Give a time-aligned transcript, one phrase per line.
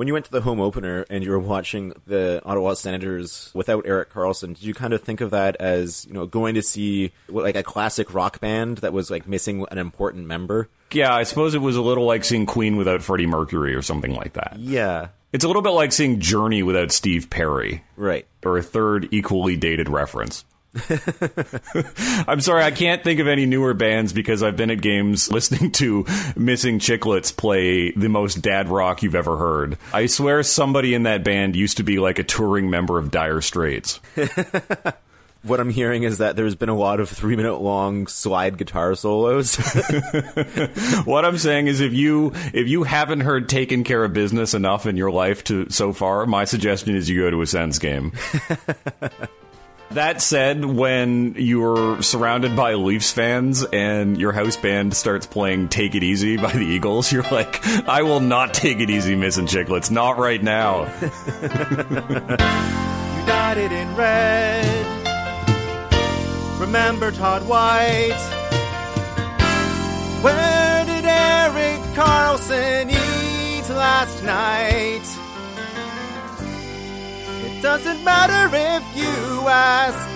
[0.00, 3.84] When you went to the home opener and you were watching the Ottawa Senators without
[3.86, 7.12] Erik Karlsson, did you kind of think of that as you know going to see
[7.28, 10.70] like a classic rock band that was like missing an important member?
[10.90, 14.14] Yeah, I suppose it was a little like seeing Queen without Freddie Mercury or something
[14.14, 14.56] like that.
[14.58, 18.26] Yeah, It's a little bit like seeing Journey without Steve Perry, right.
[18.42, 20.46] or a third equally dated reference.
[22.28, 25.72] I'm sorry, I can't think of any newer bands because I've been at games listening
[25.72, 26.04] to
[26.36, 29.78] Missing Chicklets play the most dad rock you've ever heard.
[29.92, 33.40] I swear somebody in that band used to be like a touring member of Dire
[33.40, 34.00] Straits.
[35.42, 38.94] What I'm hearing is that there's been a lot of three minute long slide guitar
[38.94, 39.56] solos.
[41.06, 44.84] What I'm saying is if you if you haven't heard taken care of business enough
[44.84, 48.12] in your life to so far, my suggestion is you go to a Sens game.
[49.92, 55.96] That said, when you're surrounded by Leafs fans and your house band starts playing Take
[55.96, 59.90] It Easy by the Eagles, you're like, I will not take it easy, missing chicklets.
[59.90, 60.82] Not right now.
[63.18, 64.86] United in red.
[66.60, 68.12] Remember Todd White.
[70.22, 75.02] Where did Erik Karlsson eat last night?
[77.60, 80.08] It doesn't matter if you ask.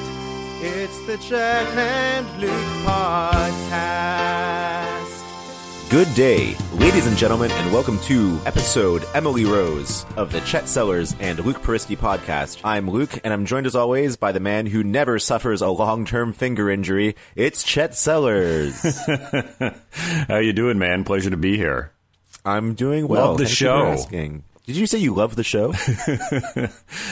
[0.64, 2.50] It's the Chet and Luke
[2.86, 4.40] podcast.
[5.90, 11.14] Good day, ladies and gentlemen, and welcome to episode Emily Rose of the Chet Sellers
[11.20, 12.62] and Luke Peristy podcast.
[12.64, 16.32] I'm Luke, and I'm joined as always by the man who never suffers a long-term
[16.32, 17.14] finger injury.
[17.36, 18.80] It's Chet Sellers.
[20.28, 21.04] How you doing, man?
[21.04, 21.92] Pleasure to be here.
[22.42, 23.32] I'm doing well.
[23.32, 24.08] Love the Thank you for show.
[24.66, 25.74] Did you say you love the show?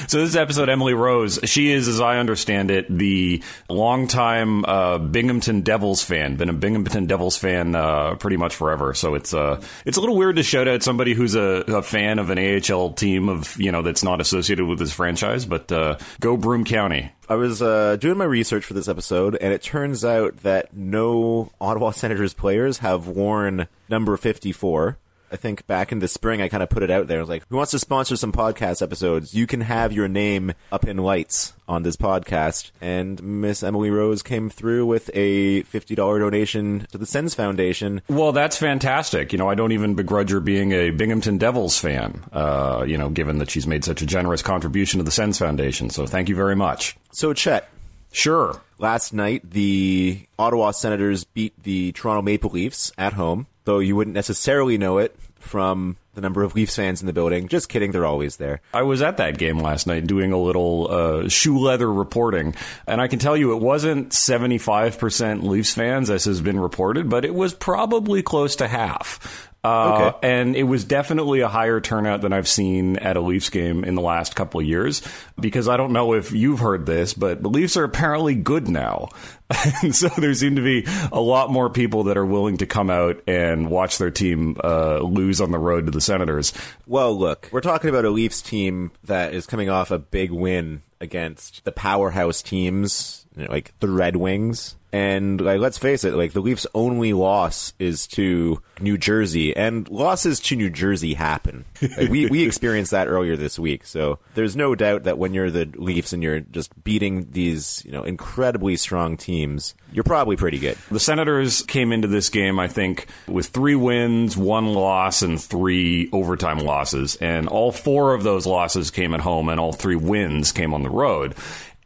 [0.08, 1.38] So this episode Emily Rose.
[1.44, 6.36] She is, as I understand it, the longtime uh, Binghamton Devils fan.
[6.36, 8.94] Been a Binghamton Devils fan uh, pretty much forever.
[8.94, 12.18] So it's uh, it's a little weird to shout out somebody who's a, a fan
[12.18, 15.46] of an AHL team of you know that's not associated with this franchise.
[15.46, 17.12] But uh, go Broome County.
[17.28, 21.50] I was uh, doing my research for this episode, and it turns out that no
[21.60, 24.98] Ottawa Senators players have worn number 54.
[25.32, 27.24] I think back in the spring, I kind of put it out there.
[27.24, 29.32] Like, who wants to sponsor some podcast episodes?
[29.34, 32.70] You can have your name up in lights on this podcast.
[32.82, 38.02] And Miss Emily Rose came through with a $50 donation to the Sens Foundation.
[38.08, 39.32] Well, that's fantastic.
[39.32, 42.22] You know, I don't even begrudge her being a Binghamton Devils fan.
[42.30, 45.88] Uh, you know, given that she's made such a generous contribution to the Sens Foundation.
[45.88, 46.96] So thank you very much.
[47.10, 47.68] So, Chet,
[48.12, 48.60] Sure.
[48.78, 54.14] Last night, the Ottawa Senators beat the Toronto Maple Leafs at home, though you wouldn't
[54.14, 57.48] necessarily know it from the number of Leafs fans in the building.
[57.48, 58.60] Just kidding, they're always there.
[58.74, 62.54] I was at that game last night doing a little uh, shoe leather reporting,
[62.86, 67.24] and I can tell you it wasn't 75% Leafs fans, as has been reported, but
[67.24, 69.48] it was probably close to half.
[69.64, 70.18] Uh, Okay.
[70.28, 73.94] And it was definitely a higher turnout than I've seen at a Leafs game in
[73.94, 75.02] the last couple of years.
[75.38, 79.10] Because I don't know if you've heard this, but the Leafs are apparently good now.
[79.82, 82.90] and so there seem to be a lot more people that are willing to come
[82.90, 86.52] out and watch their team uh, lose on the road to the Senators.
[86.86, 90.82] Well, look, we're talking about a Leafs team that is coming off a big win
[91.00, 94.76] against the powerhouse teams, you know, like the Red Wings.
[94.92, 99.88] And like, let's face it, like the Leafs' only loss is to New Jersey, and
[99.88, 101.64] losses to New Jersey happen.
[101.80, 105.50] Like, we we experienced that earlier this week, so there's no doubt that when you're
[105.50, 110.58] the Leafs and you're just beating these, you know, incredibly strong teams, you're probably pretty
[110.58, 110.76] good.
[110.90, 116.10] The Senators came into this game, I think, with three wins, one loss, and three
[116.12, 117.16] overtime losses.
[117.16, 120.82] And all four of those losses came at home, and all three wins came on
[120.82, 121.34] the road.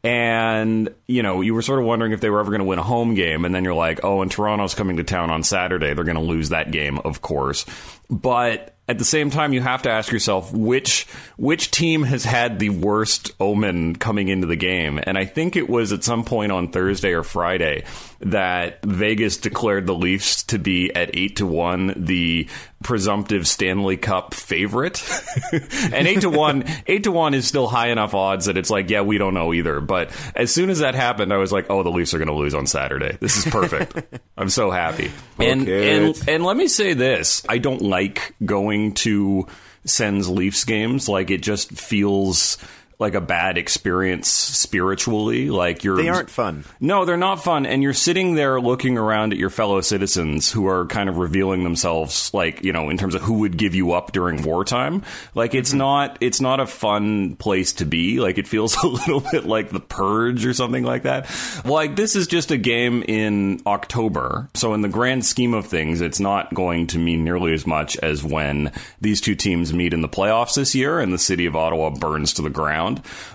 [0.04, 2.78] And, you know, you were sort of wondering if they were ever going to win
[2.78, 3.44] a home game.
[3.44, 5.94] And then you're like, oh, and Toronto's coming to town on Saturday.
[5.94, 7.66] They're going to lose that game, of course.
[8.08, 12.58] But at the same time, you have to ask yourself which which team has had
[12.58, 15.00] the worst omen coming into the game.
[15.02, 17.84] And I think it was at some point on Thursday or Friday
[18.20, 22.48] that Vegas declared the Leafs to be at eight to one, the
[22.82, 25.02] presumptive Stanley Cup favorite.
[25.52, 28.88] and eight to one, eight to one is still high enough odds that it's like,
[28.88, 29.80] yeah, we don't know either.
[29.80, 32.34] But as soon as that happened, I was like, oh, the Leafs are going to
[32.34, 33.18] lose on Saturday.
[33.20, 34.20] This is perfect.
[34.38, 35.10] I'm so happy.
[35.38, 39.46] And and and let me say this: I don't like going to
[39.84, 41.08] Sens Leafs games.
[41.08, 42.58] Like it just feels
[42.98, 45.50] like a bad experience spiritually.
[45.50, 46.64] Like you're They aren't fun.
[46.80, 47.66] no, they're not fun.
[47.66, 51.62] And you're sitting there looking around at your fellow citizens who are kind of revealing
[51.62, 55.02] themselves, like, you know, in terms of who would give you up during wartime.
[55.34, 55.78] Like, it's mm-hmm.
[55.78, 58.18] not, it's not a fun place to be.
[58.18, 61.30] Like, it feels a little bit like the purge or something like that.
[61.66, 64.48] Like, this is just a game in October.
[64.54, 67.98] So in the grand scheme of things, it's not going to mean nearly as much
[67.98, 68.72] as when
[69.02, 72.32] these two teams meet in the playoffs this year and the city of Ottawa burns
[72.34, 72.85] to the ground.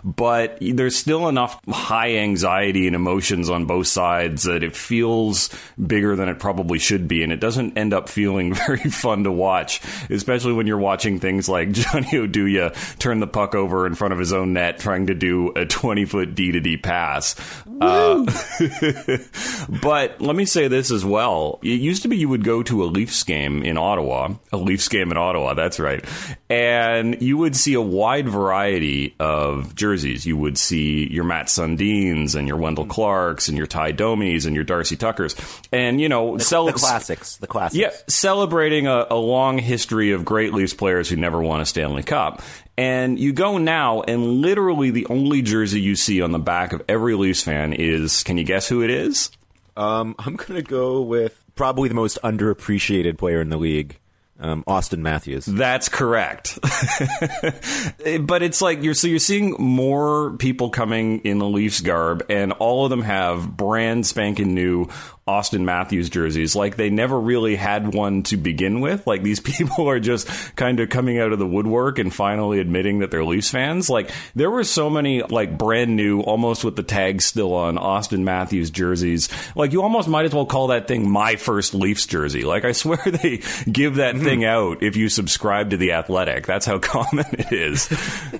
[0.03, 5.49] But there's still enough high anxiety and emotions on both sides that it feels
[5.85, 7.23] bigger than it probably should be.
[7.23, 11.47] And it doesn't end up feeling very fun to watch, especially when you're watching things
[11.49, 15.13] like Johnny Oduya turn the puck over in front of his own net trying to
[15.13, 17.35] do a 20 foot D to D pass.
[17.81, 18.25] Uh,
[19.81, 21.59] but let me say this as well.
[21.63, 24.87] It used to be you would go to a Leafs game in Ottawa, a Leafs
[24.87, 26.05] game in Ottawa, that's right.
[26.49, 29.40] And you would see a wide variety of
[29.75, 30.25] jerseys.
[30.25, 34.55] You would see your Matt Sundins and your Wendell Clarks and your Tie Domis and
[34.55, 35.35] your Darcy Tuckers.
[35.71, 37.37] And, you know, The, sell the classics.
[37.37, 37.77] The classics.
[37.79, 42.03] yeah, celebrating a, a long history of great Leafs players who never won a Stanley
[42.03, 42.41] Cup.
[42.77, 46.81] And you go now, and literally the only jersey you see on the back of
[46.87, 49.29] every Leafs fan is can you guess who it is?
[49.77, 53.99] Um, I'm gonna go with probably the most underappreciated player in the league,
[54.41, 55.45] um, Auston Matthews.
[55.45, 56.59] That's correct.
[58.21, 62.51] but it's like you're so you're seeing more people coming in the Leafs garb, and
[62.53, 64.87] all of them have brand spanking new
[65.27, 66.55] Auston Matthews jerseys.
[66.55, 69.05] Like they never really had one to begin with.
[69.05, 72.99] Like these people are just kind of coming out of the woodwork and finally admitting
[72.99, 73.89] that they're Leafs fans.
[73.89, 78.23] Like there were so many like brand new, almost with the tag still on Auston
[78.23, 79.29] Matthews jerseys.
[79.55, 82.43] Like you almost might as well call that thing my first Leafs jersey.
[82.43, 83.41] Like I swear they
[83.71, 84.23] give that hmm.
[84.23, 86.47] thing out if you subscribe to the Athletic.
[86.47, 87.83] That's how common it is.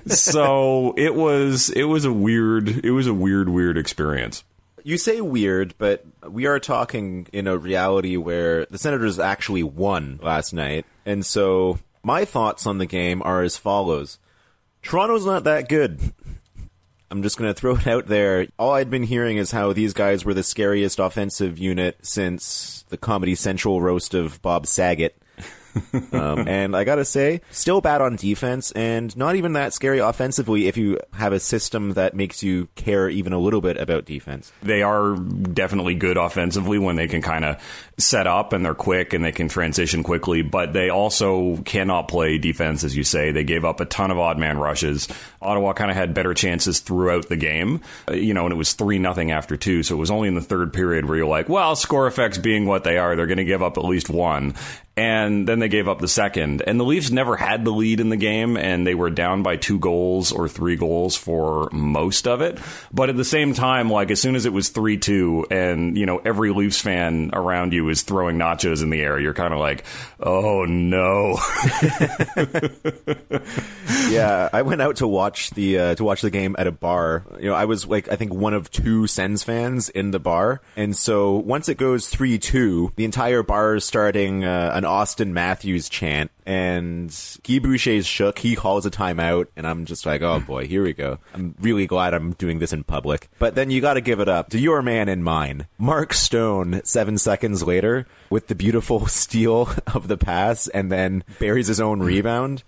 [0.06, 4.42] so it was it was a weird it was a weird weird experience.
[4.84, 10.18] You say weird, but we are talking in a reality where the Senators actually won
[10.22, 10.86] last night.
[11.06, 14.18] And so my thoughts on the game are as follows.
[14.82, 16.00] Toronto's not that good.
[17.10, 18.48] I'm just going to throw it out there.
[18.58, 22.96] All I'd been hearing is how these guys were the scariest offensive unit since the
[22.96, 25.16] Comedy Central roast of Bob Saget.
[26.12, 30.66] um, and I gotta say, still bad on defense, and not even that scary offensively
[30.66, 34.52] if you have a system that makes you care even a little bit about defense.
[34.62, 37.62] They are definitely good offensively when they can kind of
[37.98, 42.38] set up and they're quick and they can transition quickly, but they also cannot play
[42.38, 43.30] defense, as you say.
[43.30, 45.08] They gave up a ton of odd man rushes.
[45.40, 48.72] Ottawa kind of had better chances throughout the game, uh, you know, and it was
[48.74, 51.48] 3 nothing after two, so it was only in the third period where you're like,
[51.48, 54.54] well, score effects being what they are, they're going to give up at least one
[54.96, 56.62] and then they gave up the second.
[56.66, 59.56] And the Leafs never had the lead in the game, and they were down by
[59.56, 62.58] two goals or three goals for most of it.
[62.92, 66.04] But at the same time, like as soon as it was three two, and you
[66.04, 69.60] know every Leafs fan around you is throwing nachos in the air, you're kind of
[69.60, 69.84] like,
[70.20, 71.30] oh no.
[74.10, 77.24] yeah, I went out to watch the uh, to watch the game at a bar.
[77.40, 80.60] You know, I was like I think one of two Sens fans in the bar,
[80.76, 85.28] and so once it goes three two, the entire bar is starting uh, an Auston
[85.28, 87.08] Matthews chant, and
[87.44, 88.40] Guy Boucher's shook.
[88.40, 91.18] He calls a timeout, and I'm just like, oh boy, here we go.
[91.34, 93.28] I'm really glad I'm doing this in public.
[93.38, 96.82] But then you got to give it up to your man and mine, Mark Stone.
[96.84, 102.00] Seven seconds later, with the beautiful steal of the pass, and then buries his own
[102.00, 102.64] rebound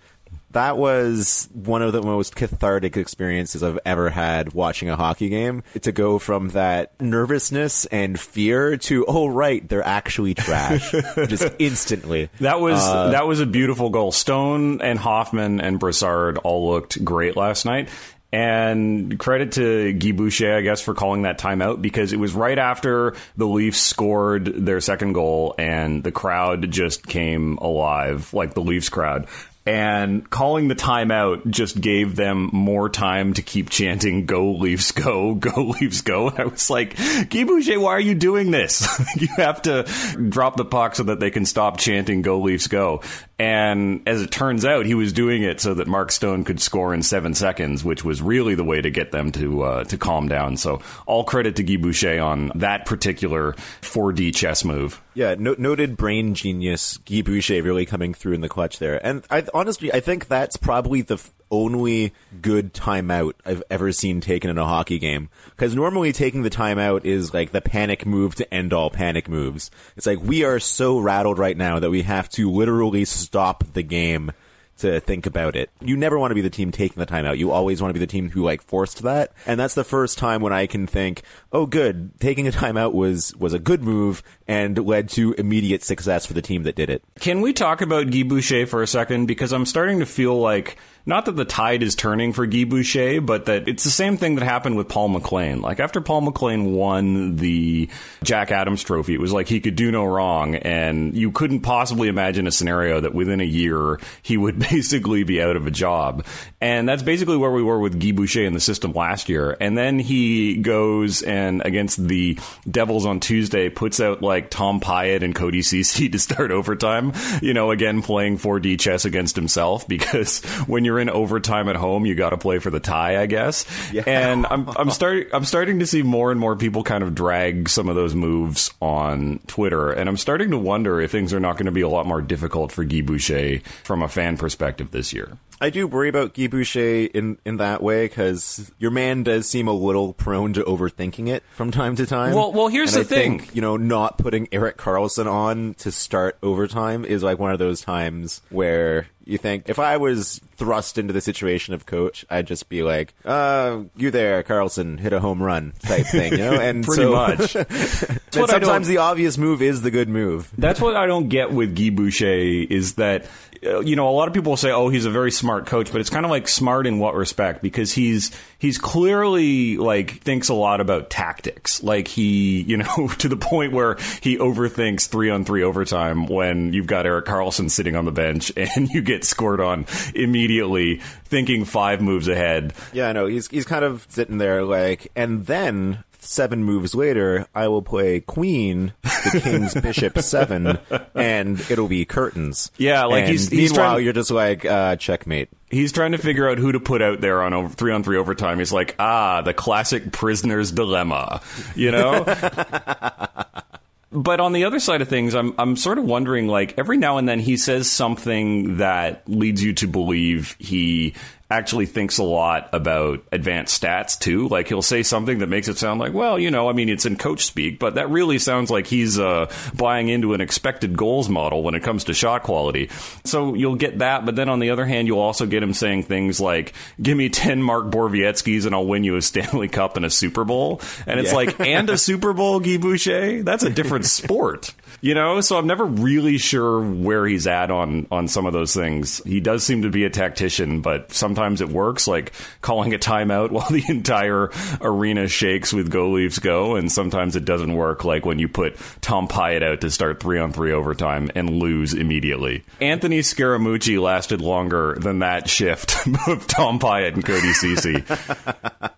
[0.55, 5.63] that was one of the most cathartic experiences I've ever had watching a hockey game.
[5.81, 10.91] To go from that nervousness and fear to, oh right, they're actually trash,
[11.27, 12.29] just instantly.
[12.39, 14.13] That was uh, that was a beautiful goal.
[14.13, 17.89] Stone and Hoffman and Brassard all looked great last night.
[18.31, 22.57] And credit to Guy Boucher, I guess, for calling that timeout because it was right
[22.57, 28.61] after the Leafs scored their second goal and the crowd just came alive, like the
[28.61, 29.27] Leafs crowd
[29.65, 35.33] and calling the timeout just gave them more time to keep chanting "Go Leafs, go!
[35.45, 38.87] Go Leafs, go!" And I was like, "Guy Boucher, why are you doing this?
[39.17, 39.83] you have to
[40.29, 43.01] drop the puck so that they can stop chanting "Go Leafs, go!"
[43.37, 46.93] And as it turns out, he was doing it so that Mark Stone could score
[46.93, 50.29] in seven seconds, which was really the way to get them to uh, to calm
[50.29, 50.55] down.
[50.55, 55.01] So all credit to Guy Boucher on that particular 4D chess move.
[55.15, 59.05] Yeah, no- noted brain genius Guy Boucher really coming through in the clutch there.
[59.05, 64.19] And I honestly, I think that's probably the f- only good timeout I've ever seen
[64.19, 65.29] taken in a hockey game.
[65.51, 69.71] Because normally taking the timeout is like the panic move to end all panic moves.
[69.95, 73.83] It's like we are so rattled right now that we have to literally stop the
[73.83, 74.31] game
[74.77, 75.69] to think about it.
[75.81, 77.37] You never want to be the team taking the timeout.
[77.37, 79.31] You always want to be the team who like forced that.
[79.45, 83.35] And that's the first time when I can think, oh, good, taking a timeout was
[83.37, 87.03] was a good move and led to immediate success for the team that did it.
[87.19, 89.27] Can we talk about Guy Boucher for a second?
[89.27, 93.21] Because I'm starting to feel like not that the tide is turning for Guy Boucher,
[93.21, 95.61] but that it's the same thing that happened with Paul McLean.
[95.61, 97.89] Like after Paul McLean won the
[98.23, 102.07] Jack Adams Trophy, it was like he could do no wrong, and you couldn't possibly
[102.07, 106.25] imagine a scenario that within a year he would basically be out of a job.
[106.59, 109.55] And that's basically where we were with Guy Boucher in the system last year.
[109.59, 115.21] And then he goes and against the Devils on Tuesday puts out like Tom Pyatt
[115.21, 117.13] and Cody Ceci to start overtime.
[117.41, 122.05] You know, again playing 4D chess against himself because when you're in overtime at home,
[122.05, 123.65] you got to play for the tie, I guess.
[123.91, 124.03] Yeah.
[124.05, 127.69] And I'm I'm starting I'm starting to see more and more people kind of drag
[127.69, 131.57] some of those moves on Twitter, and I'm starting to wonder if things are not
[131.57, 135.13] going to be a lot more difficult for Guy Boucher from a fan perspective this
[135.13, 135.37] year.
[135.61, 139.67] I do worry about Guy Boucher in, in that way because your man does seem
[139.67, 142.35] a little prone to overthinking it from time to time.
[142.35, 143.39] Well, well, here's and the I thing.
[143.39, 147.59] Think, you know, not putting Erik Karlsson on to start overtime is like one of
[147.59, 152.47] those times where you think if I was thrust into the situation of coach, I'd
[152.47, 156.59] just be like, uh, you there, Karlsson, hit a home run type thing, you know?
[156.65, 157.55] And pretty so, much.
[158.35, 160.51] and sometimes the obvious move is the good move.
[160.57, 162.25] That's what I don't get with Guy Boucher
[162.69, 163.25] is that
[163.65, 166.01] uh, you know, a lot of people say, "Oh, he's a very smart coach," but
[166.01, 167.61] it's kind of like smart in what respect?
[167.61, 171.81] Because he's he's clearly like thinks a lot about tactics.
[171.81, 176.73] Like he, you know, to the point where he overthinks three on three overtime when
[176.73, 181.65] you've got Erik Karlsson sitting on the bench and you get scored on immediately, thinking
[181.65, 182.73] five moves ahead.
[182.93, 183.25] Yeah, I know.
[183.25, 188.19] He's he's kind of sitting there like, and then seven moves later, I will play
[188.19, 190.79] queen, the king's bishop seven,
[191.13, 192.71] and it'll be curtains.
[192.77, 195.49] Yeah, like and he's, he's meanwhile trying, you're just like uh, checkmate.
[195.69, 198.17] He's trying to figure out who to put out there on over, three on three
[198.17, 198.59] overtime.
[198.59, 201.41] He's like, ah, the classic prisoner's dilemma,
[201.75, 202.23] you know.
[204.11, 207.17] but on the other side of things, I'm I'm sort of wondering like every now
[207.17, 211.13] and then he says something that leads you to believe he
[211.55, 214.49] actually thinks a lot about advanced stats too.
[214.49, 217.05] Like he'll say something that makes it sound like, well, you know, I mean, it's
[217.05, 221.29] in coach speak, but that really sounds like he's uh, buying into an expected goals
[221.29, 222.89] model when it comes to shot quality.
[223.23, 226.03] So you'll get that, but then on the other hand, you'll also get him saying
[226.03, 230.05] things like, "Give me ten Mark Borowiecki's and I'll win you a Stanley Cup and
[230.05, 231.35] a Super Bowl." And it's yeah.
[231.35, 233.43] like, and a Super Bowl, Guy Boucher?
[233.43, 234.73] That's a different sport
[235.05, 238.73] you know so i'm never really sure where he's at on on some of those
[238.73, 241.11] things he does seem to be a tactician but
[241.45, 244.49] sometimes it works like calling a timeout while the entire
[244.81, 248.75] arena shakes with go leafs go and sometimes it doesn't work like when you put
[249.01, 252.63] tom pyatt out to start three on three overtime and lose immediately.
[252.81, 255.95] Anthony scaramucci lasted longer than that shift
[256.27, 258.03] of tom pyatt and cody ceci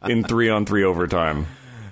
[0.09, 1.45] in three on three overtime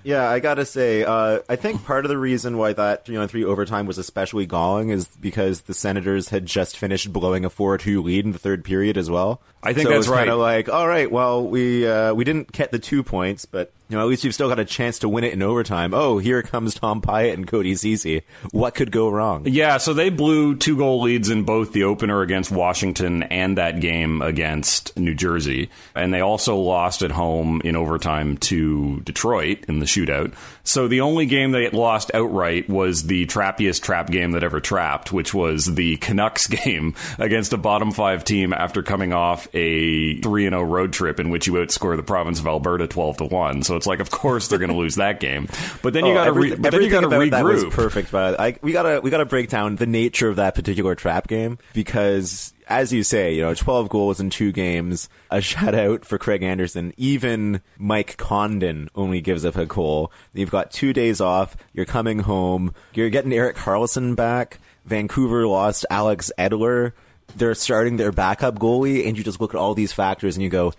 [0.05, 3.27] yeah, I gotta say, uh, I think part of the reason why that three on
[3.27, 7.75] three overtime was especially galling is because the Senators had just finished blowing a four
[7.79, 9.41] two lead in the third period as well.
[9.63, 10.19] I think so that's right.
[10.19, 13.71] Kind of like, all right, well, we uh, we didn't get the two points, but
[13.87, 15.93] you know, at least you've still got a chance to win it in overtime.
[15.93, 18.23] Oh, here comes Tom Pyatt and Cody Ceci.
[18.51, 19.43] What could go wrong?
[19.45, 23.79] Yeah, so they blew two goal leads in both the opener against Washington and that
[23.81, 25.69] game against New Jersey.
[25.93, 30.33] And they also lost at home in overtime to Detroit in the shootout.
[30.63, 35.13] So the only game they lost outright was the trappiest trap game that ever trapped,
[35.13, 40.49] which was the Canucks game against a bottom five team after coming off a 3
[40.49, 43.61] 0 road trip in which you outscore the province of Alberta 12 to 1.
[43.61, 45.47] So it's like, of course they're going to lose that game.
[45.81, 47.31] But then you oh, got to re- but then you got to regroup.
[47.31, 50.29] That was perfect, but I, we got to we got to break down the nature
[50.29, 54.51] of that particular trap game because as you say, you know, 12 goals in two
[54.51, 56.93] games, a shutout for Craig Anderson.
[56.97, 60.11] Even Mike Condon only gives up a goal.
[60.33, 61.55] You've got two days off.
[61.73, 62.73] You're coming home.
[62.93, 64.59] You're getting Erik Karlsson back.
[64.85, 66.93] Vancouver lost Alex Edler.
[67.35, 70.49] They're starting their backup goalie, and you just look at all these factors and you
[70.49, 70.73] go,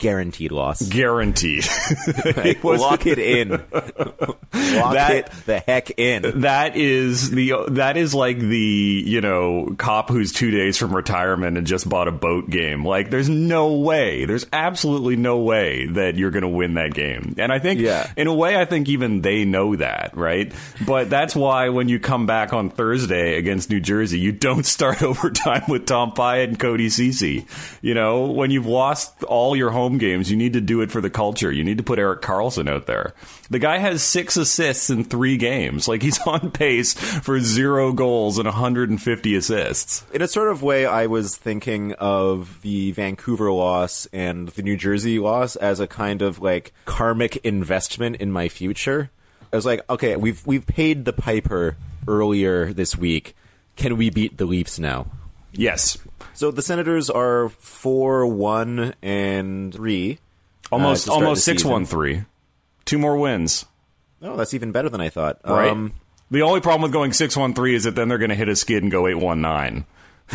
[0.00, 0.82] guaranteed loss.
[0.82, 1.64] Guaranteed.
[1.94, 3.50] it Lock it in.
[3.50, 6.40] Lock that, it the heck in.
[6.40, 11.56] That is the that is like the you know cop who's two days from retirement
[11.56, 12.84] and just bought a boat game.
[12.84, 14.24] Like, there's no way.
[14.24, 17.34] There's absolutely no way that you're going to win that game.
[17.38, 18.10] And I think, yeah.
[18.16, 20.52] in a way, I think even they know that, right?
[20.86, 25.02] But that's why when you come back on Thursday against New Jersey, you don't start
[25.02, 27.46] overtime with Tom Pyatt and Cody Ceci.
[27.82, 30.90] You know, when you've lost all your home home games, you need to do it
[30.90, 31.50] for the culture.
[31.50, 33.12] You need to put Erik Karlsson out there.
[33.50, 35.88] The guy has six assists in three games.
[35.88, 40.04] Like he's on pace for zero goals and 150 assists.
[40.12, 44.76] In a sort of way, I was thinking of the Vancouver loss and the New
[44.76, 49.10] Jersey loss as a kind of like karmic investment in my future.
[49.52, 53.34] I was like, okay, we've we've paid the piper earlier this week.
[53.74, 55.06] Can we beat the Leafs now?
[55.52, 55.98] Yes.
[56.40, 60.20] So the Senators are four one and three.
[60.72, 61.70] Almost uh, almost six season.
[61.70, 62.24] one three.
[62.86, 63.66] Two more wins.
[64.22, 65.38] Oh, that's even better than I thought.
[65.44, 65.68] Right.
[65.68, 65.92] Um,
[66.30, 68.48] the only problem with going six one three is that then they're going to hit
[68.48, 69.84] a skid and go eight one nine.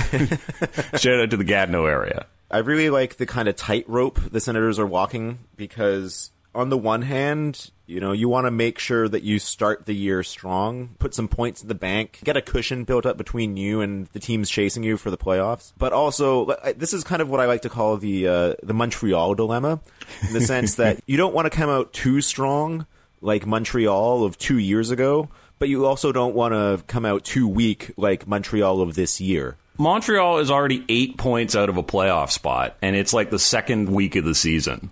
[0.95, 2.27] Shout out to the Gatineau area.
[2.51, 7.01] I really like the kind of tightrope the Senators are walking because, on the one
[7.01, 11.13] hand, you know, you want to make sure that you start the year strong, put
[11.13, 14.49] some points in the bank, get a cushion built up between you and the teams
[14.49, 15.73] chasing you for the playoffs.
[15.77, 19.35] But also, this is kind of what I like to call the uh, the Montreal
[19.35, 19.79] dilemma,
[20.27, 22.85] in the sense that you don't want to come out too strong
[23.21, 27.47] like Montreal of two years ago, but you also don't want to come out too
[27.47, 29.57] weak like Montreal of this year.
[29.77, 33.89] Montreal is already eight points out of a playoff spot, and it's like the second
[33.89, 34.91] week of the season.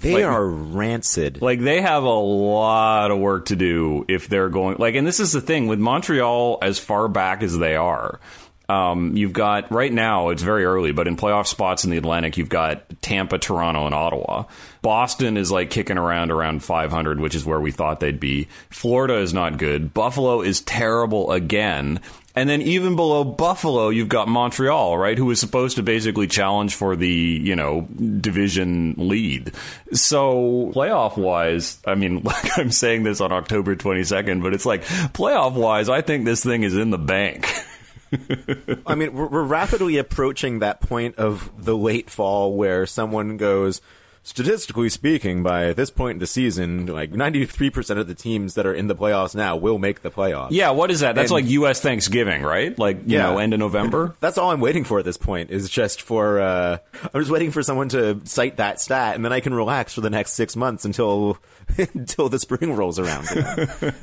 [0.00, 1.40] They Like- are rancid.
[1.40, 5.20] Like they have a lot of work to do if they're going like and this
[5.20, 8.20] is the thing with Montreal as far back as they are.
[8.68, 12.38] Um, you've got right now it's very early, but in playoff spots in the Atlantic,
[12.38, 14.44] you've got Tampa, Toronto, and Ottawa.
[14.80, 18.48] Boston is like kicking around around 500, which is where we thought they'd be.
[18.70, 19.92] Florida is not good.
[19.92, 22.00] Buffalo is terrible again.
[22.36, 26.74] And then even below Buffalo, you've got Montreal, right, who is supposed to basically challenge
[26.74, 29.52] for the, you know, division lead.
[29.92, 34.82] So playoff wise, I mean, like I'm saying this on October 22nd, but it's like
[34.82, 37.48] playoff wise, I think this thing is in the bank.
[38.86, 43.80] I mean, we're, we're rapidly approaching that point of the late fall where someone goes,
[44.24, 48.72] statistically speaking, by this point in the season, like 93% of the teams that are
[48.74, 50.48] in the playoffs now will make the playoffs.
[50.50, 51.14] Yeah, what is that?
[51.14, 51.80] That's And- like U.S.
[51.80, 52.76] Thanksgiving, right?
[52.78, 53.24] Like, you Yeah.
[53.24, 54.16] know, end of November?
[54.20, 56.78] That's all I'm waiting for at this point is just for, uh,
[57.12, 60.00] I'm just waiting for someone to cite that stat and then I can relax for
[60.00, 61.36] the next six months until,
[61.94, 63.28] until the spring rolls around.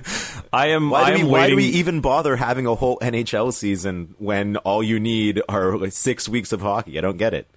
[0.54, 3.52] I am, Why I do, we, why do we even bother having a whole NHL
[3.54, 6.98] season when all you need are like six weeks of hockey?
[6.98, 7.48] I don't get it.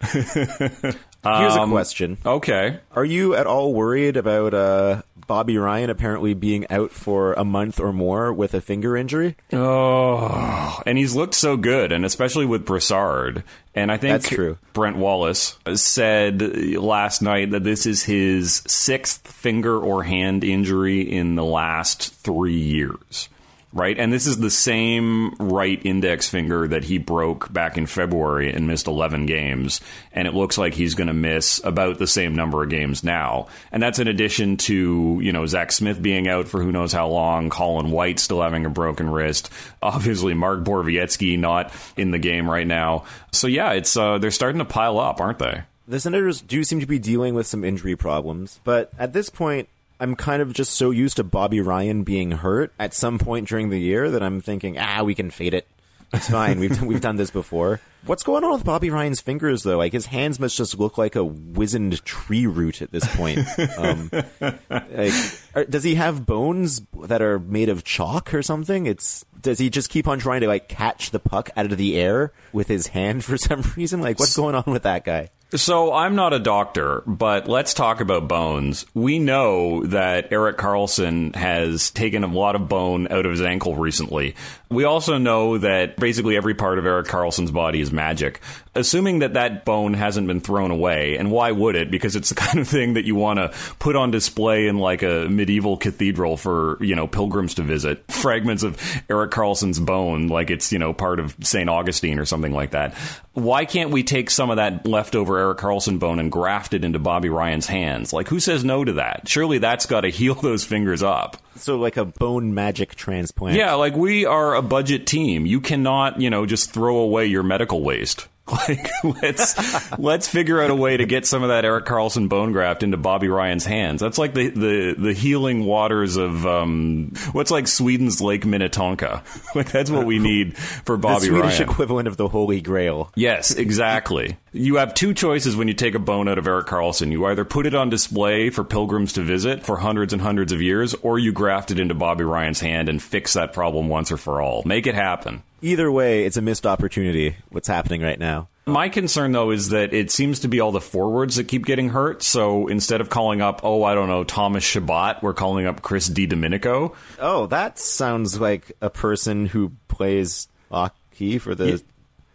[1.24, 2.18] Here's a question.
[2.24, 2.80] okay.
[2.94, 7.80] Are you at all worried about uh, Bobby Ryan apparently being out for a month
[7.80, 9.36] or more with a finger injury?
[9.52, 13.42] Oh, and he's looked so good, and especially with Brassard.
[13.74, 14.58] And I think That's true.
[14.72, 21.34] Brent Wallace said last night that this is his sixth finger or hand injury in
[21.34, 23.28] the last three years.
[23.74, 23.98] Right?
[23.98, 28.68] And this is the same right index finger that he broke back in February and
[28.68, 29.80] missed 11 games.
[30.12, 33.48] And it looks like he's going to miss about the same number of games now.
[33.72, 37.08] And that's in addition to, you know, Zach Smith being out for who knows how
[37.08, 39.50] long, Colin White still having a broken wrist,
[39.82, 43.04] obviously Mark Borowiecki not in the game right now.
[43.32, 45.62] So yeah, it's, uh, they're starting to pile up, aren't they?
[45.86, 49.68] The Senators do seem to be dealing with some injury problems, but at this point,
[50.00, 53.70] I'm kind of just so used to Bobby Ryan being hurt at some point during
[53.70, 55.68] the year that I'm thinking, ah, we can fade it.
[56.12, 56.60] It's fine.
[56.60, 57.80] We've we've done this before.
[58.06, 59.78] What's going on with Bobby Ryan's fingers though?
[59.78, 63.40] Like his hands must just look like a wizened tree root at this point.
[63.76, 65.12] Um, like,
[65.54, 68.86] are, does he have bones that are made of chalk or something?
[68.86, 71.98] It's does he just keep on trying to like catch the puck out of the
[71.98, 74.00] air with his hand for some reason?
[74.00, 75.30] Like what's going on with that guy?
[75.54, 78.86] So I'm not a doctor, but let's talk about bones.
[78.92, 83.76] We know that Erik Karlsson has taken a lot of bone out of his ankle
[83.76, 84.34] recently.
[84.68, 88.40] We also know that basically every part of Erik Karlsson's body is magic.
[88.76, 91.90] Assuming that that bone hasn't been thrown away, and why would it?
[91.90, 95.02] Because it's the kind of thing that you want to put on display in like
[95.02, 98.04] a medieval cathedral for, you know, pilgrims to visit.
[98.10, 101.68] Fragments of Erik Karlsson's bone, like it's, you know, part of St.
[101.68, 102.94] Augustine or something like that.
[103.34, 106.98] Why can't we take some of that leftover Erik Karlsson bone and graft it into
[106.98, 108.12] Bobby Ryan's hands?
[108.12, 109.28] Like, who says no to that?
[109.28, 111.36] Surely that's got to heal those fingers up.
[111.56, 113.56] So like a bone magic transplant.
[113.56, 115.46] Yeah, like we are a budget team.
[115.46, 118.26] You cannot, you know, just throw away your medical waste.
[118.68, 118.90] Like
[119.22, 122.82] let's let's figure out a way to get some of that Erik Karlsson bone graft
[122.82, 124.00] into Bobby Ryan's hands.
[124.02, 129.22] That's like the the, the healing waters of um what's like Sweden's Lake Minnetonka.
[129.54, 131.70] Like that's what we need for the Bobby Swedish Ryan.
[131.70, 133.12] equivalent of the Holy Grail.
[133.14, 134.36] Yes, exactly.
[134.52, 137.12] You have two choices when you take a bone out of Erik Karlsson.
[137.12, 140.60] You either put it on display for pilgrims to visit for hundreds and hundreds of
[140.60, 144.16] years, or you graft it into Bobby Ryan's hand and fix that problem once or
[144.16, 144.62] for all.
[144.66, 145.42] Make it happen.
[145.64, 147.36] Either way, it's a missed opportunity.
[147.48, 148.48] What's happening right now?
[148.66, 151.88] My concern, though, is that it seems to be all the forwards that keep getting
[151.88, 152.22] hurt.
[152.22, 156.10] So instead of calling up, oh, I don't know, Thomas Chabot, we're calling up Chris
[156.10, 156.94] DiDomenico.
[157.18, 161.82] Oh, that sounds like a person who plays hockey for the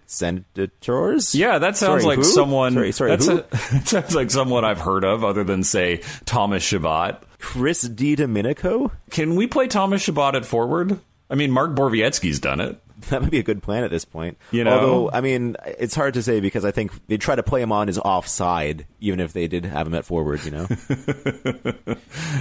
[0.07, 1.35] Senators.
[1.35, 2.31] Yeah, that sounds Sorry, like who?
[2.31, 2.73] someone.
[2.73, 3.37] Sorry, sorry, that's who?
[3.37, 3.41] a-
[3.73, 7.21] that sounds like someone I've heard of, other than say Thomas Chabot.
[7.37, 8.89] Chris DiDomenico.
[9.11, 10.99] Can we play Thomas Chabot at forward?
[11.29, 12.81] I mean, Mark Borowiecki's done it.
[13.09, 14.37] That might be a good plan at this point.
[14.51, 14.71] You know?
[14.71, 17.71] although I mean, it's hard to say because I think they try to play him
[17.71, 20.43] on his offside, even if they did have him at forward.
[20.43, 20.67] You know,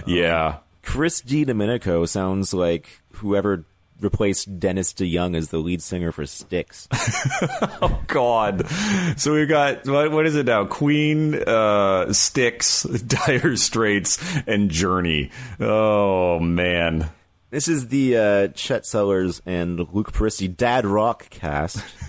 [0.07, 0.59] Yeah.
[0.83, 3.65] Chris DiDomenico sounds like whoever
[4.01, 6.89] replaced Dennis DeYoung as the lead singer for Styx.
[7.81, 8.69] Oh God.
[9.17, 10.65] So we've got what, what is it now?
[10.65, 15.31] Queen, uh, Styx, Dire Straits, and Journey.
[15.61, 17.09] Oh man.
[17.51, 21.79] This is the uh, Chet Sellers and Luke Peristy Dad Rock cast.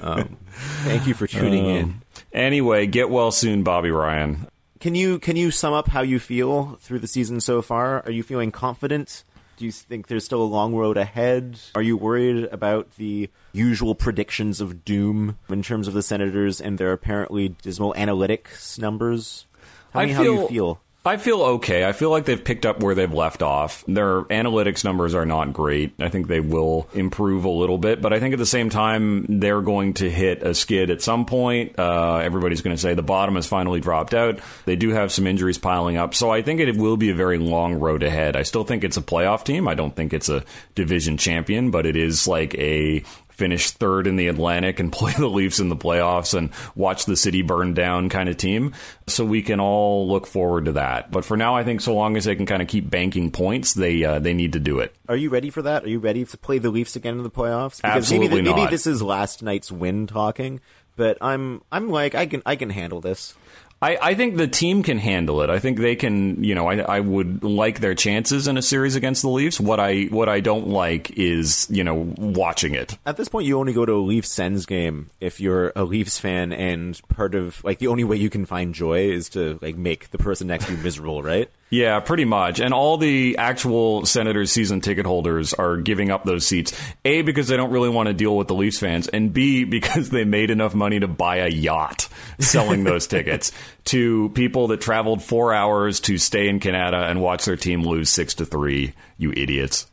[0.00, 0.36] um,
[0.82, 2.02] thank you for tuning in.
[2.32, 4.46] Anyway, get well soon, Bobby Ryan.
[4.78, 8.02] Can you can you sum up how you feel through the season so far?
[8.04, 9.24] Are you feeling confident?
[9.56, 11.58] Do you think there's still a long road ahead?
[11.74, 16.78] Are you worried about the usual predictions of doom in terms of the Senators and
[16.78, 19.44] their apparently dismal analytics numbers?
[19.92, 20.80] Tell I me how you feel- feel.
[21.02, 21.86] I feel okay.
[21.86, 23.82] I feel like they've picked up where they've left off.
[23.88, 25.94] Their analytics numbers are not great.
[25.98, 29.24] I think they will improve a little bit, but I think at the same time
[29.40, 31.78] they're going to hit a skid at some point.
[31.78, 34.40] Uh, everybody's going to say the bottom has finally dropped out.
[34.66, 37.38] They do have some injuries piling up, so I think it will be a very
[37.38, 38.36] long road ahead.
[38.36, 39.68] I still think it's a playoff team.
[39.68, 43.02] I don't think it's a division champion, but it is like a
[43.40, 47.16] finish third in the Atlantic and play the Leafs in the playoffs and watch the
[47.16, 48.74] city burn down kind of team.
[49.06, 51.10] So we can all look forward to that.
[51.10, 53.72] But for now, I think so long as they can kind of keep banking points,
[53.72, 54.94] they uh, they need to do it.
[55.08, 55.84] Are you ready for that?
[55.84, 57.78] Are you ready to play the Leafs again in the playoffs?
[57.78, 58.70] Because Absolutely maybe, maybe not.
[58.70, 60.60] this is last night's win talking,
[60.96, 63.34] but I'm I'm like I can I can handle this.
[63.82, 65.48] I, I think the team can handle it.
[65.48, 66.44] I think they can.
[66.44, 69.58] You know, I, I would like their chances in a series against the Leafs.
[69.58, 72.98] What I what I don't like is you know watching it.
[73.06, 76.18] At this point, you only go to a Leafs Sens game if you're a Leafs
[76.18, 79.76] fan, and part of like the only way you can find joy is to like
[79.76, 81.50] make the person next to you miserable, right?
[81.70, 82.60] Yeah, pretty much.
[82.60, 86.76] And all the actual Senators season ticket holders are giving up those seats.
[87.04, 90.10] A, because they don't really want to deal with the Leafs fans, and B, because
[90.10, 92.08] they made enough money to buy a yacht
[92.40, 93.52] selling those tickets
[93.84, 98.10] to people that traveled four hours to stay in Canada and watch their team lose
[98.10, 98.92] six to three.
[99.16, 99.86] You idiots.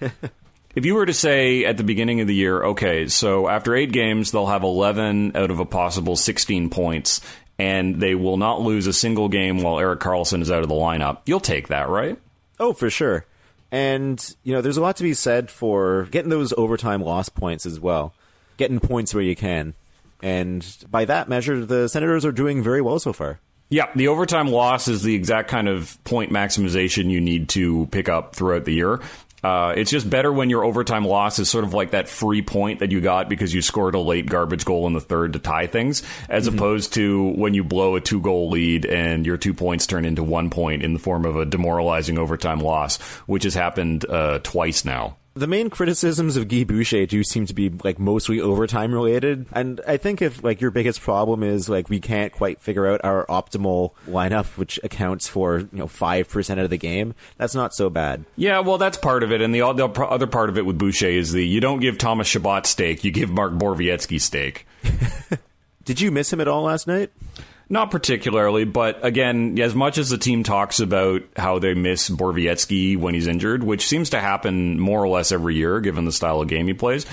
[0.76, 3.92] If you were to say at the beginning of the year, okay, so after eight
[3.92, 7.22] games, they'll have 11 out of a possible 16 points,
[7.58, 10.74] and they will not lose a single game while Erik Karlsson is out of the
[10.74, 12.18] lineup, you'll take that, right?
[12.58, 13.24] Oh, for sure.
[13.72, 17.66] And you know, there's a lot to be said for getting those overtime loss points
[17.66, 18.14] as well,
[18.56, 19.74] getting points where you can,
[20.22, 23.40] and by that measure, the Senators are doing very well so far.
[23.68, 28.08] Yeah, the overtime loss is the exact kind of point maximization you need to pick
[28.08, 29.00] up throughout the year.
[29.42, 32.80] Uh, it's just better when your overtime loss is sort of like that free point
[32.80, 35.66] that you got because you scored a late garbage goal in the third to tie
[35.66, 39.86] things, as opposed to when you blow a two goal lead and your two points
[39.86, 44.04] turn into one point in the form of a demoralizing overtime loss, which has happened
[44.08, 45.16] uh, twice now.
[45.36, 49.82] The main criticisms of Guy Boucher do seem to be like mostly overtime related, and
[49.86, 53.26] I think if like your biggest problem is like we can't quite figure out our
[53.26, 57.90] optimal lineup, which accounts for you know five percent of the game, that's not so
[57.90, 58.24] bad.
[58.36, 61.10] Yeah, well, that's part of it, and the, the other part of it with Boucher
[61.10, 64.66] is the you don't give Thomas Chabot steak, you give Mark Borowiecki steak.
[65.84, 67.10] Did you miss him at all last night?
[67.68, 72.96] Not particularly, but again, as much as the team talks about how they miss Borowiecki
[72.96, 76.40] when he's injured, which seems to happen more or less every year given the style
[76.40, 77.06] of game he plays,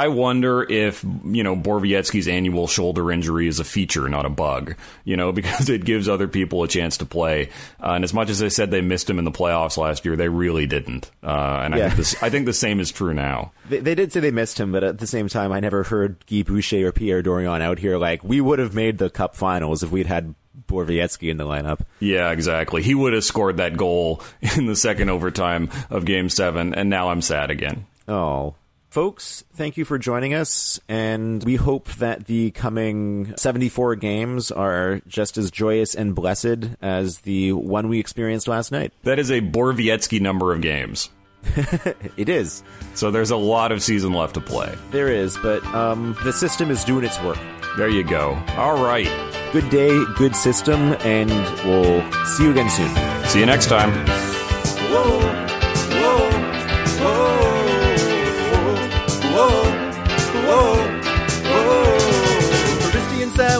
[0.00, 4.76] I wonder if, you know, Borowiecki's annual shoulder injury is a feature, not a bug,
[5.04, 7.50] you know, because it gives other people a chance to play.
[7.82, 10.16] Uh, and as much as they said they missed him in the playoffs last year,
[10.16, 11.10] they really didn't.
[11.22, 13.52] Uh, and I, think this, I think the same is true now.
[13.68, 16.16] They, they did say they missed him, but at the same time, I never heard
[16.26, 19.82] Guy Boucher or Pierre Dorion out here like we would have made the Cup Finals
[19.82, 20.34] if we'd had
[20.66, 21.80] Borowiecki in the lineup.
[21.98, 22.82] Yeah, exactly.
[22.82, 24.22] He would have scored that goal
[24.56, 27.84] in the second overtime of game seven, and now I'm sad again.
[28.08, 28.54] Oh.
[28.90, 35.00] Folks, thank you for joining us, and we hope that the coming 74 games are
[35.06, 38.92] just as joyous and blessed as the one we experienced last night.
[39.04, 41.08] That is a Borowiecki number of games.
[42.16, 42.62] It is.
[42.94, 44.76] So there's a lot of season left to play.
[44.90, 47.38] There is, but um, the system is doing its work.
[47.76, 48.32] There you go.
[48.56, 49.08] All right.
[49.52, 51.30] Good day, good system, and
[51.64, 53.24] we'll see you again soon.
[53.26, 53.90] See you next time.
[54.90, 55.46] Whoa, whoa,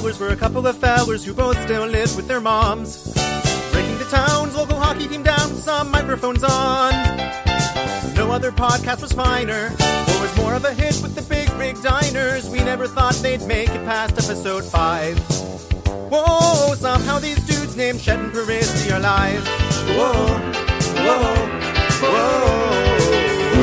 [0.01, 3.13] hours for a couple of fellers who both still live with their moms.
[3.73, 6.93] Breaking the town's local hockey team down some microphones on.
[8.15, 11.81] No other podcast was finer, or was more of a hit with the big rig
[11.83, 12.49] diners.
[12.49, 15.19] We never thought they'd make it past episode 5.
[16.11, 19.47] Whoa, somehow these dudes named Shed and Peristy are alive.
[19.97, 20.13] Whoa,
[21.05, 21.35] whoa,
[22.01, 22.70] whoa.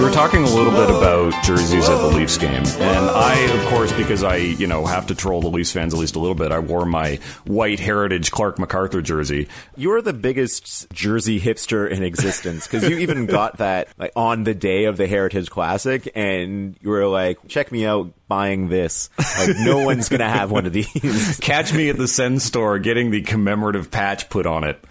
[0.08, 3.66] We were talking a little bit about jerseys at the Leafs game, and I, of
[3.66, 6.34] course, because I, you know, have to troll the Leafs fans at least a little
[6.34, 9.50] bit, I wore my white Heritage Clarke MacArthur jersey.
[9.76, 14.54] You're the biggest jersey hipster in existence because you even got that like on the
[14.54, 19.56] day of the Heritage Classic, and you were like, "Check me out." Buying this, like
[19.60, 21.40] no one's gonna have one of these.
[21.42, 24.84] Catch me at the Send store getting the commemorative patch put on it.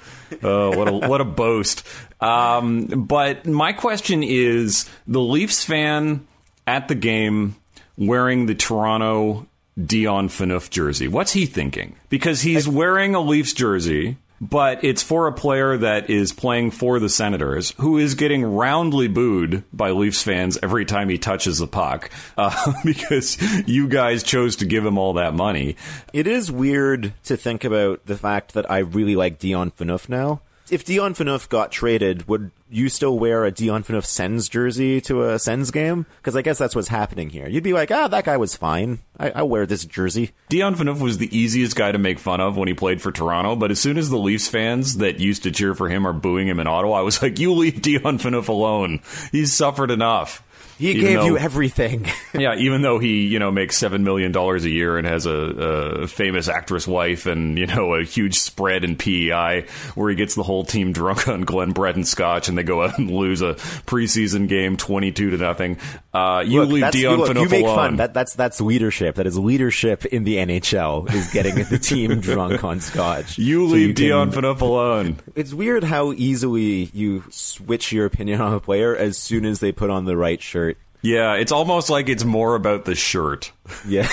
[0.43, 1.87] Oh, what a what a boast!
[2.21, 6.27] Um, but my question is: the Leafs fan
[6.67, 7.57] at the game
[7.99, 9.47] wearing the Toronto
[9.83, 11.09] Dion Phaneuf jersey.
[11.09, 11.97] What's he thinking?
[12.09, 14.17] Because he's wearing a Leafs jersey.
[14.41, 19.09] But it's for a player that is playing for the Senators, who is getting roundly
[19.09, 24.57] booed by Leafs fans every time he touches the puck, uh, because you guys chose
[24.57, 25.77] to give him all that money.
[26.13, 30.41] It is weird to think about the fact that I really like Dion Phaneuf now.
[30.69, 35.23] If Dion Phaneuf got traded, would you still wear a Dion Phaneuf Sens jersey to
[35.23, 36.07] a Sens game?
[36.17, 37.49] Because I guess that's what's happening here.
[37.49, 38.99] You'd be like, ah, that guy was fine.
[39.19, 40.33] I, I wear this jersey.
[40.49, 43.55] Dion Phaneuf was the easiest guy to make fun of when he played for Toronto,
[43.55, 46.49] but as soon as the Leafs fans that used to cheer for him are booing
[46.49, 49.01] him in Ottawa, I was like, you leave Dion Phaneuf alone.
[49.31, 50.43] He's suffered enough.
[50.79, 52.07] He Even gave though- you everything.
[52.35, 55.31] yeah, even though he, you know, makes seven million dollars a year and has a,
[55.33, 60.35] a famous actress wife and you know a huge spread in PEI where he gets
[60.35, 63.55] the whole team drunk on Glen Breton Scotch and they go out and lose a
[63.87, 65.79] preseason game twenty two to nothing.
[66.13, 67.77] Uh, you Look, leave Dion look, you make alone.
[67.77, 67.97] fun.
[67.97, 69.17] That, that's that's leadership.
[69.17, 71.13] That is leadership in the NHL.
[71.13, 73.39] Is getting the team drunk on scotch.
[73.39, 75.17] you So leave can- Dion Phaneuf alone.
[75.35, 79.73] It's weird how easily you switch your opinion on a player as soon as they
[79.73, 80.66] put on the right shirt.
[81.03, 83.53] Yeah, it's almost like it's more about the shirt.
[83.87, 84.09] Yeah.